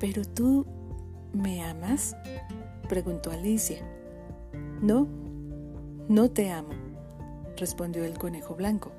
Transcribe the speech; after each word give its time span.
¿Pero 0.00 0.24
tú 0.24 0.66
me 1.32 1.62
amas? 1.62 2.16
preguntó 2.88 3.30
Alicia. 3.30 3.86
No, 4.82 5.06
no 6.08 6.30
te 6.30 6.50
amo, 6.50 6.70
respondió 7.56 8.02
el 8.04 8.18
conejo 8.18 8.56
blanco. 8.56 8.90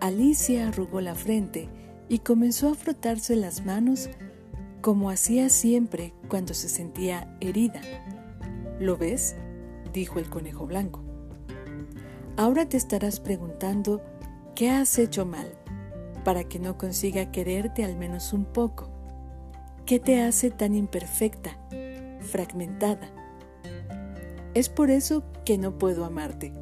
Alicia 0.00 0.68
arrugó 0.68 1.00
la 1.00 1.14
frente 1.14 1.68
y 2.08 2.20
comenzó 2.20 2.70
a 2.70 2.74
frotarse 2.74 3.36
las 3.36 3.64
manos 3.64 4.08
como 4.80 5.10
hacía 5.10 5.50
siempre 5.50 6.14
cuando 6.28 6.54
se 6.54 6.68
sentía 6.68 7.36
herida. 7.40 7.82
¿Lo 8.80 8.96
ves? 8.96 9.36
dijo 9.92 10.18
el 10.18 10.30
conejo 10.30 10.66
blanco. 10.66 11.02
Ahora 12.36 12.68
te 12.68 12.76
estarás 12.76 13.20
preguntando 13.20 14.00
qué 14.54 14.70
has 14.70 14.98
hecho 14.98 15.26
mal 15.26 15.52
para 16.24 16.44
que 16.44 16.58
no 16.58 16.78
consiga 16.78 17.30
quererte 17.30 17.84
al 17.84 17.96
menos 17.96 18.32
un 18.32 18.44
poco. 18.44 18.97
¿Qué 19.88 19.98
te 19.98 20.20
hace 20.20 20.50
tan 20.50 20.74
imperfecta, 20.74 21.56
fragmentada? 22.20 23.08
Es 24.52 24.68
por 24.68 24.90
eso 24.90 25.24
que 25.46 25.56
no 25.56 25.78
puedo 25.78 26.04
amarte, 26.04 26.52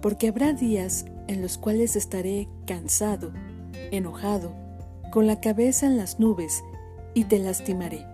porque 0.00 0.28
habrá 0.28 0.54
días 0.54 1.04
en 1.26 1.42
los 1.42 1.58
cuales 1.58 1.96
estaré 1.96 2.48
cansado, 2.66 3.30
enojado, 3.90 4.54
con 5.12 5.26
la 5.26 5.38
cabeza 5.38 5.84
en 5.84 5.98
las 5.98 6.18
nubes 6.18 6.64
y 7.12 7.24
te 7.24 7.40
lastimaré. 7.40 8.06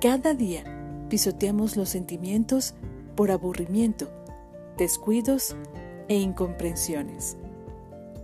Cada 0.00 0.32
día 0.34 0.62
pisoteamos 1.08 1.76
los 1.76 1.88
sentimientos 1.88 2.74
por 3.16 3.32
aburrimiento, 3.32 4.08
descuidos 4.78 5.56
e 6.06 6.14
incomprensiones. 6.18 7.36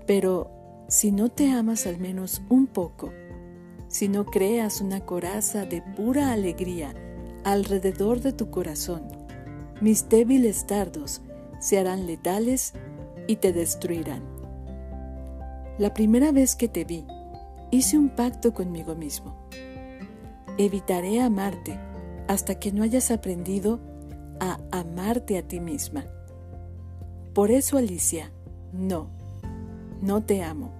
Pero 0.06 0.52
si 0.86 1.10
no 1.10 1.30
te 1.30 1.50
amas 1.50 1.88
al 1.88 1.98
menos 1.98 2.42
un 2.48 2.68
poco, 2.68 3.12
si 3.90 4.08
no 4.08 4.24
creas 4.24 4.80
una 4.80 5.00
coraza 5.00 5.66
de 5.66 5.82
pura 5.82 6.32
alegría 6.32 6.94
alrededor 7.42 8.20
de 8.20 8.32
tu 8.32 8.48
corazón, 8.48 9.02
mis 9.80 10.08
débiles 10.08 10.64
dardos 10.68 11.22
se 11.58 11.76
harán 11.76 12.06
letales 12.06 12.72
y 13.26 13.36
te 13.36 13.52
destruirán. 13.52 14.22
La 15.76 15.92
primera 15.92 16.30
vez 16.30 16.54
que 16.54 16.68
te 16.68 16.84
vi, 16.84 17.04
hice 17.72 17.98
un 17.98 18.10
pacto 18.10 18.54
conmigo 18.54 18.94
mismo. 18.94 19.48
Evitaré 20.56 21.20
amarte 21.20 21.76
hasta 22.28 22.60
que 22.60 22.70
no 22.70 22.84
hayas 22.84 23.10
aprendido 23.10 23.80
a 24.38 24.60
amarte 24.70 25.36
a 25.36 25.42
ti 25.42 25.58
misma. 25.58 26.04
Por 27.34 27.50
eso, 27.50 27.76
Alicia, 27.76 28.30
no, 28.72 29.08
no 30.00 30.22
te 30.22 30.44
amo. 30.44 30.70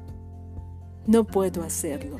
No 1.08 1.26
puedo 1.26 1.64
hacerlo. 1.64 2.18